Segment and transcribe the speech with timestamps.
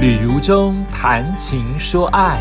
[0.00, 2.40] 旅如中谈情说爱，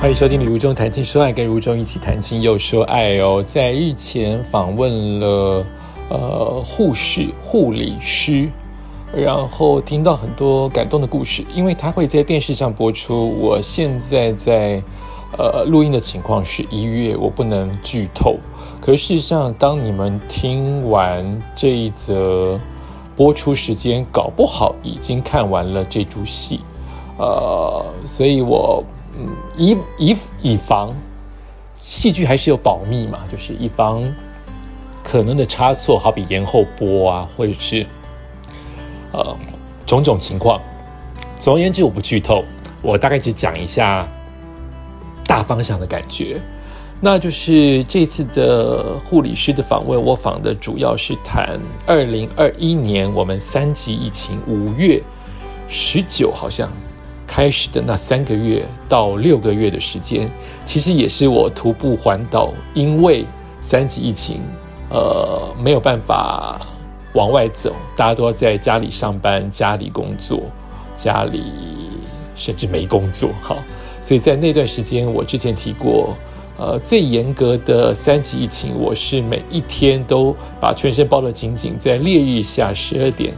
[0.00, 3.44] 欢迎收听《旅如中谈情说爱》，跟如中一起谈情又说爱哦。
[3.46, 5.62] 在日前访问了
[6.08, 8.48] 呃护士、护理师，
[9.14, 13.38] 然后听到很多感动的故事，因为他会在电视上播出。
[13.38, 14.82] 我现在在
[15.36, 18.38] 呃录音的情况是一月，我不能剧透。
[18.80, 22.58] 可是事实上，当你们听完这一则。
[23.16, 26.60] 播出时间搞不好已经看完了这出戏，
[27.16, 28.84] 呃，所以我
[29.18, 30.94] 嗯以以以防
[31.80, 34.02] 戏剧还是有保密嘛，就是以防
[35.02, 37.86] 可能的差错，好比延后播啊，或者是
[39.12, 39.36] 呃
[39.86, 40.60] 种种情况。
[41.38, 42.44] 总而言之，我不剧透，
[42.82, 44.06] 我大概只讲一下
[45.26, 46.40] 大方向的感觉。
[46.98, 55.02] 那就是这次的护理师的访问，我访的主要是谈二零二一年我们三级疫情五月
[55.68, 56.72] 十九好像
[57.26, 60.28] 开始的那三个月到六个月的时间，
[60.64, 63.26] 其实也是我徒步环岛，因为
[63.60, 64.40] 三级疫情，
[64.88, 66.58] 呃，没有办法
[67.12, 70.44] 往外走，大家都要在家里上班、家里工作、
[70.96, 71.42] 家里
[72.34, 73.54] 甚至没工作，哈，
[74.00, 76.16] 所以在那段时间，我之前提过。
[76.58, 83.34] 呃，最严格的三级疫情，我是每一天都把全身包得紧紧，在烈日下十二点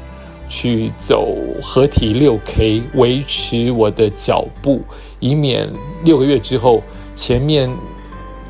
[0.49, 4.83] 去走合体六 K，维持我的脚步，
[5.19, 5.69] 以免
[6.05, 6.81] 六个月之后
[7.17, 7.69] 前面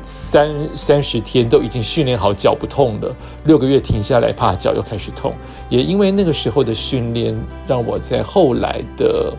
[0.03, 5.33] 三三十天都已经训练好脚不痛了，六个月停下来怕脚又开始痛。
[5.67, 7.35] 也因为那个时候的训练，
[7.67, 9.33] 让我在后来的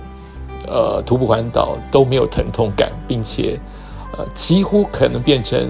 [0.66, 3.56] 呃徒步环岛都没有疼痛感，并且。
[4.34, 5.68] 几乎可能变成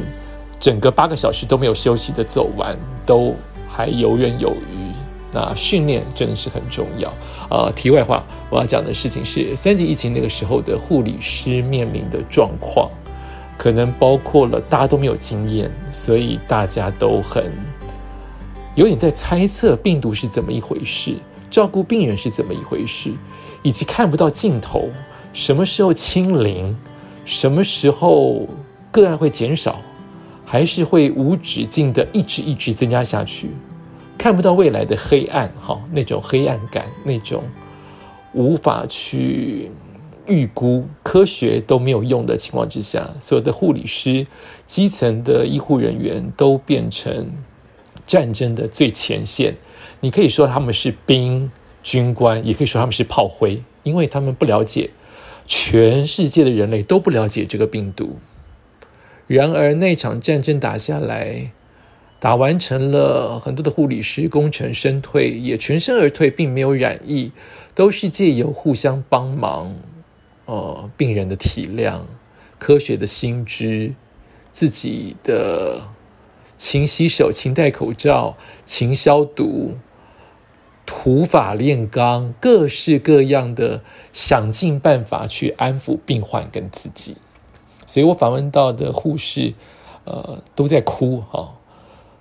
[0.59, 3.34] 整个八个小时都没有休息的走完，都
[3.69, 4.91] 还游刃有余。
[5.33, 7.12] 那训练真的是很重要。
[7.48, 12.91] 呃，题外话，我要讲的事情是，三级疫情那个时候的护理师面临的状况，
[13.56, 17.53] 可能包括了大家都没有经验，所以大家都很
[18.75, 21.15] 有点在猜测病毒是怎么一回事，
[21.49, 23.12] 照顾病人是怎么一回事，
[23.62, 24.88] 以及看不到尽头，
[25.32, 26.77] 什么时候清零。
[27.31, 28.45] 什么时候
[28.91, 29.81] 个案会减少，
[30.45, 33.51] 还是会无止境的一直一直增加下去？
[34.19, 37.45] 看不到未来的黑暗，哈，那种黑暗感，那种
[38.33, 39.71] 无法去
[40.27, 44.27] 预估、科学都没有用的情况之下，所有的护理师、
[44.67, 47.31] 基层的医护人员都变成
[48.09, 49.55] 战争的最前线。
[50.01, 51.49] 你可以说他们是兵、
[51.81, 54.91] 军官，也可以说他们是炮灰，因为他们不了解。
[55.53, 58.21] 全世界的人类都不了解这个病毒，
[59.27, 61.50] 然而那场战争打下来，
[62.21, 67.33] 打完成了，很多的护理师功成身退，也全身而退，并没有染疫，
[67.75, 69.75] 都是借由互相帮忙，
[70.44, 72.03] 呃，病人的体谅、
[72.56, 73.93] 科学的心知、
[74.53, 75.81] 自己的
[76.56, 79.77] 勤洗手、勤戴口罩、勤消毒。
[80.93, 83.81] 土法炼钢，各式各样的
[84.12, 87.17] 想尽办法去安抚病患跟自己，
[87.87, 89.55] 所以我访问到的护士，
[90.05, 91.55] 呃，都在哭哈。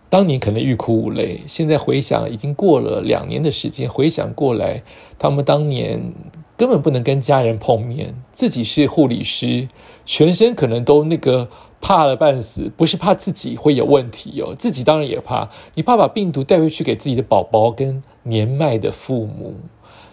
[0.07, 4.83] 当年可能欲哭无泪，现在回想已经过了两年的时间，回想过来，
[5.17, 6.13] 他们当年
[6.59, 9.69] 根本不能跟家人碰面，自己是护理师，
[10.05, 11.47] 全身可能都那个。
[11.81, 15.49] 怕了半死，不是怕自己会有问题哦，自己当然也怕。
[15.75, 19.55] 你怕把病毒带回去给自己的宝宝跟年迈的父母，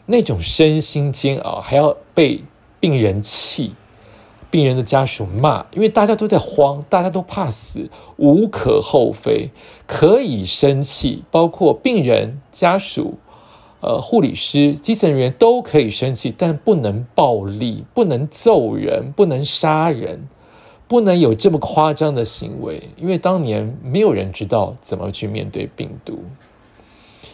[0.07, 2.45] 那种身心煎熬，还要被
[2.79, 3.75] 病人气，
[4.49, 9.51] 病人的家属骂，因为大家都在慌，大家都怕死，无可厚非，
[9.89, 13.15] 可以生气，包括病人家属、
[13.81, 20.27] 呃护理师、基层人员都可以生气，但不能暴力，不能揍人，不能杀人。
[20.89, 26.21] 不能有这么夸张的行为，因为当年没有人知道怎么去面对病毒，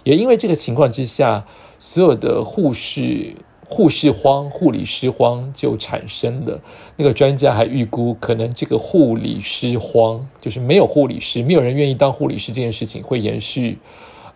[0.04, 1.44] 也因为这个情况之下，
[1.78, 3.34] 所有的护士、
[3.66, 6.58] 护士荒、护理师荒就产生了。
[6.96, 13.76] 那个专家还预估，可能这个护理师荒就是没有护理师，没有人愿意当护理师这件事情会延续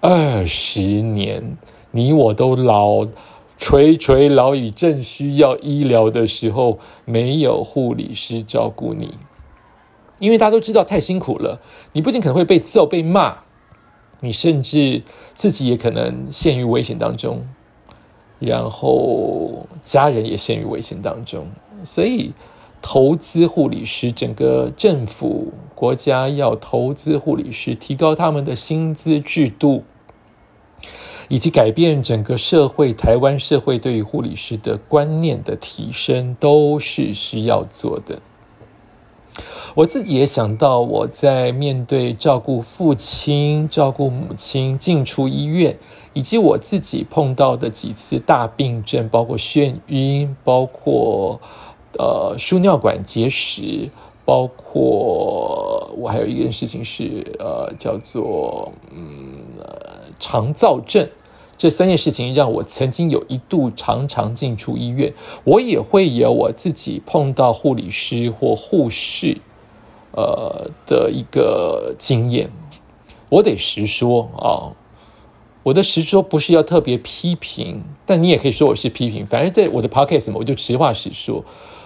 [0.02, 1.56] 二十年，
[1.96, 3.08] 你我都老。
[3.58, 9.14] 垂垂老矣，正需要医疗的时候，没有护理师照顾你，
[10.18, 11.58] 因为大家都知道太辛苦了。
[11.94, 13.38] 你不仅可能会被揍、被骂，
[14.20, 15.02] 你甚至
[15.34, 17.46] 自己也可能陷于危险当中，
[18.38, 21.48] 然后家人也陷于危险当中。
[21.82, 22.34] 所以，
[22.82, 29.82] 投资护理师，整个政府国家要投资护理师，提高他们的薪资制度。
[31.28, 38.20] 以及改变整个社会、台湾社会对于护理师的观念的提升，都是需要做的。
[39.74, 45.76] 我自己也想到，我在面对照顾父亲、照顾母亲进出医院，
[46.14, 51.38] 以及我自己碰到的几次大病症，包括眩晕，包括
[51.98, 53.90] 呃输尿管结石，
[54.24, 59.44] 包括我还有一件事情是呃叫做嗯
[60.18, 61.08] 肠燥症。
[61.58, 65.14] 这三件事情让我曾经有一度常常进出医院，
[65.44, 69.38] 我也会有我自己碰到护理师或护士，
[70.12, 72.50] 呃的一个经验。
[73.30, 74.76] 我得实说啊，
[75.62, 79.26] 我的实说不是要特别批评，但你也可以说我是批评。
[79.26, 81.42] 反正在我的 podcast 我就实话实说。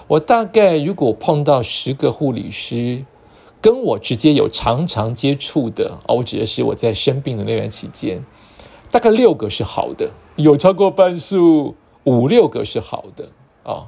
[0.08, 3.04] 我大概如果碰到十个护理师，
[3.60, 8.24] 跟我直接有常常接触的啊，我指的是我在生病的那段期间。
[8.90, 11.74] 大概六个是好的，有超过半数
[12.04, 13.28] 五六个是好的
[13.62, 13.86] 啊。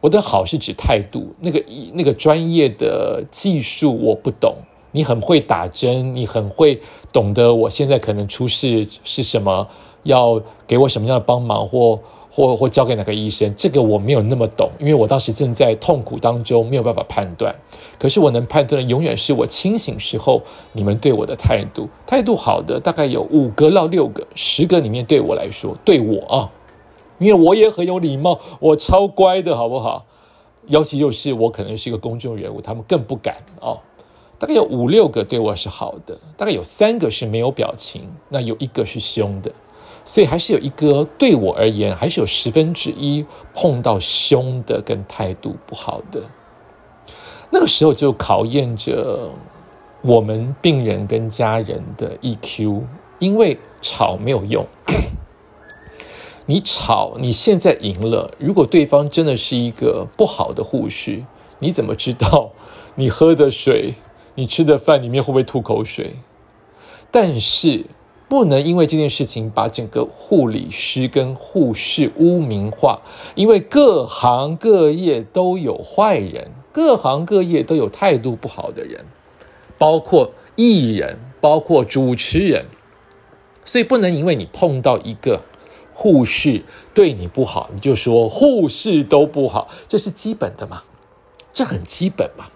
[0.00, 1.64] 我的好是指态度，那个
[1.94, 4.56] 那个专业的技术我不懂，
[4.90, 6.80] 你很会打针，你很会
[7.12, 9.68] 懂得我现在可能出事是什么，
[10.02, 12.00] 要给我什么样的帮忙或。
[12.34, 17.54] 或或交给哪个医生，这个我没有那么懂，因为我当时正在痛苦当中，没有办法判断。
[17.98, 20.42] 可是我能判断的，永远是我清醒时候
[20.72, 21.90] 你们对我的态度。
[22.06, 26.50] 态度好的大概有五个到六个，十个里面对我来说，对我啊，
[27.18, 30.06] 因为我也很有礼貌，我超乖的，好不好？
[30.68, 33.78] 尤其就是我可能是一个公众人物，他们更不敢哦。
[34.38, 39.52] 大概有五六个对我是好的，大概有三个是没有表情，那有一个是凶的。
[40.04, 46.20] 所以还是有一个对我而言，还是有十分之一碰到凶的跟态度不好的，
[47.50, 49.30] 那个时候就考验着
[50.00, 52.82] 我们病人跟家人的 EQ，
[53.20, 54.66] 因为吵没有用，
[56.46, 61.22] 你吵你现在赢了，如果对方真的是一个不好的护士，
[61.60, 62.50] 你怎么知道
[62.96, 63.94] 你喝的水、
[64.34, 66.16] 你吃的饭里面会不会吐口水？
[67.12, 67.86] 但是。
[68.32, 73.02] 不能因为这件事情把整个护理师跟护士污名化，
[73.34, 79.04] 因为各行各业都有坏人，各行各业都有态度不好的人，
[79.76, 82.64] 包括艺人，包括主持人，
[83.66, 85.42] 所以不能因为你碰到一个
[85.92, 86.64] 护士
[86.94, 90.84] 对你不好，你就说护士都不好，这是基本的嘛？
[91.52, 92.46] 这很基本嘛？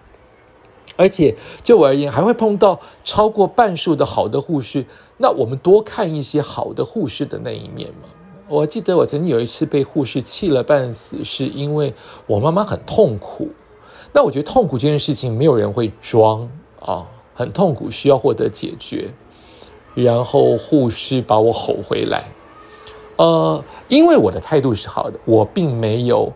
[0.95, 4.87] 而且就我而言，还会碰到超过半数的好的护士。
[5.17, 8.07] 那我们多看一些好的护士的那一面嘛。
[8.47, 11.93] 我记得我曾经有一次被护士气了半死，是因为
[12.25, 13.49] 我妈妈很痛苦。
[14.13, 16.49] 那我觉得痛苦这件事情，没有人会装
[16.79, 17.05] 啊，
[17.35, 19.09] 很痛苦需要获得解决。
[19.93, 22.23] 然后护士把我吼回来，
[23.15, 26.31] 呃，因为我的态度是好的，我并没有，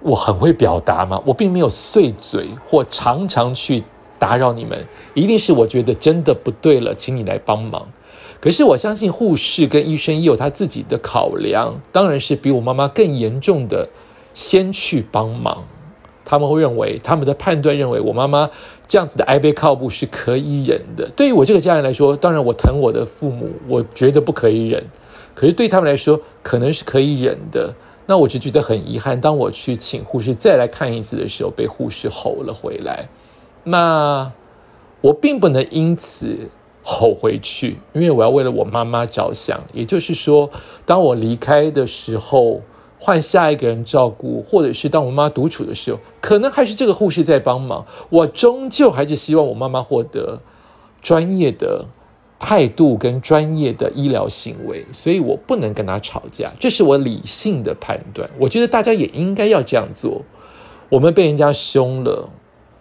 [0.00, 3.84] 我很会表达嘛，我并没有碎嘴或常常去。
[4.18, 7.88] 打扰你们，一定是我觉得真的不对了，请你来帮忙。
[8.40, 13.88] 可是我相信护士跟医生也有他自己的考量，当然是比我妈妈更严重的
[14.34, 15.64] 先去帮忙。
[16.26, 18.50] 他们会认为，他们的判断认为我妈妈
[18.86, 21.10] 这样子的挨背靠步是可以忍的。
[21.14, 24.82] 对于我这个家人来说，当然我疼我的父母，我觉得不可以忍。
[25.34, 27.74] 可是对他们来说，可能是可以忍的。
[28.06, 33.08] 那我就觉得很遗憾，当我去请护士再来看一次的时候，被护士吼了回来。
[33.64, 34.30] 那
[35.00, 36.50] 我并不能因此
[36.82, 39.60] 吼回去，因为我要为了我妈妈着想。
[39.72, 40.50] 也就是说，
[40.86, 42.60] 当我离开的时候，
[42.98, 47.84] 换下一个人照顾，或者是当我妈独处的时候，可能还是这个护士在帮忙。
[48.10, 50.40] 我终究还是希望我妈妈获得
[51.02, 51.84] 专业的
[52.38, 56.52] 态度跟专业的医疗行为，所以我不能跟她吵架。
[56.60, 58.28] 这是我理性的判断。
[58.38, 60.22] 我觉得大家也应该要这样做。
[60.88, 62.28] 我们被人家凶了。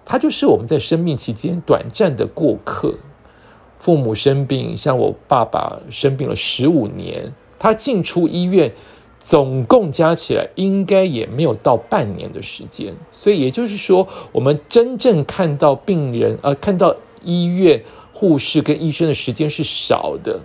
[0.05, 2.95] 他就是我们在生命期间短暂的过客。
[3.79, 8.71] 父母生病，像我爸爸生病了十五年，他进出医院
[9.19, 12.93] 总共加起来应该也没有到半年的时间。
[13.11, 17.83] 所以也就是说，我们真正看到病人，呃，看到医院
[18.13, 20.39] 护士跟医生的时间是少的。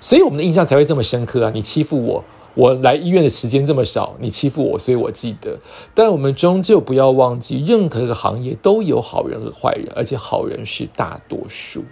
[0.00, 1.52] 所以我们的印象才会这么深刻啊！
[1.54, 2.24] 你欺负我。
[2.56, 5.60] 我来医院的时间这么少，你欺负我，所以我记得。
[5.94, 11.84] 但我们终究不要忘记，任何一个行业都有好人和坏人，而且好人是大多数。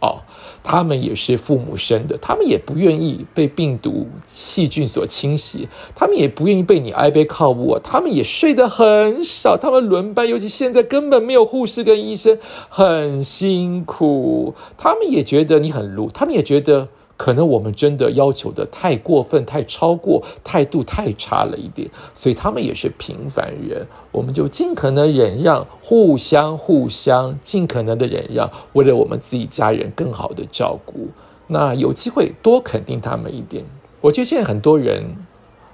[0.00, 0.22] 哦，
[0.64, 12.36] 他们也是父母生的，他们也不愿意被病毒、细菌所侵袭，他们也不愿意被你挨背靠步，他们也睡得很少，他们轮班，尤其现在根本没有护士跟医生，
[12.68, 14.54] 很辛苦。
[14.76, 16.88] 他们也觉得你很鲁，他们也觉得。
[17.20, 31.08] 可能我们真的要求的太过分、太超过，态度太差了一点，所以他们也是平凡人，我们就尽可能忍让，互相互相尽可能的忍让，为了我们自己家人更好的照顾。
[31.48, 33.66] 那有机会多肯定他们一点。
[34.00, 35.14] 我觉得现在很多人，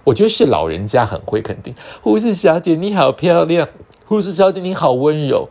[0.02, 1.72] 我觉得是老人家很会肯定。
[2.02, 3.68] 护士小姐你好漂亮，
[4.06, 5.48] 护士小姐你好温柔。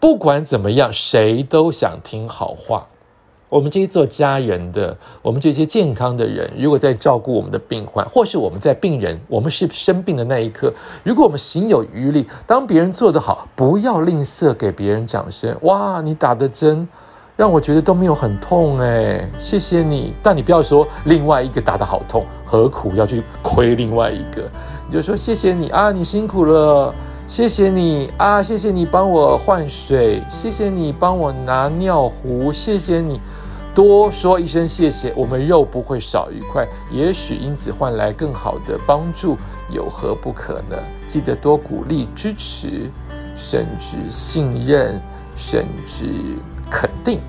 [0.00, 2.88] 不管怎么样，谁都想听好话。
[3.50, 15.54] 我们这些做家人的，我们这些健康的人，如果在照顾我们的病患，或是我们在病人，我们是生病的那一刻，如果我们行有余力，当别人做得好，不要吝啬给别人掌声。
[15.62, 16.88] 哇，你打的针
[17.36, 20.14] 让我觉得都没有很痛哎，谢谢你。
[20.22, 24.48] 但你不要说另外一个打的好痛，何苦要去亏另外一个？
[24.86, 26.94] 你就说谢谢你啊，你辛苦了。
[27.26, 28.42] 谢谢你啊！
[28.42, 33.20] 谢谢你帮我换水，谢谢你帮我拿尿壶，谢谢你
[33.74, 39.36] 多说一声谢谢，我们肉不会少一块，也许因此换来更好的帮助，
[39.70, 40.76] 有何不可呢？
[41.06, 42.90] 记得多鼓励、支持，
[43.36, 45.00] 甚至信任，
[45.36, 46.36] 甚至
[46.70, 47.20] 肯定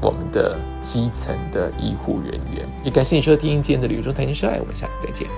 [0.00, 2.68] 我们的基层的医护人员。
[2.84, 5.28] 也感谢你收听今天的旅游中谈情说爱，我们下次再见。